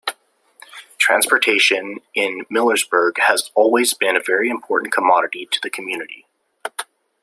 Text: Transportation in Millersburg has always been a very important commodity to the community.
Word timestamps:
Transportation 0.97 1.99
in 2.15 2.43
Millersburg 2.45 3.19
has 3.27 3.51
always 3.53 3.93
been 3.93 4.15
a 4.17 4.23
very 4.25 4.49
important 4.49 4.91
commodity 4.91 5.47
to 5.51 5.59
the 5.61 5.69
community. 5.69 6.25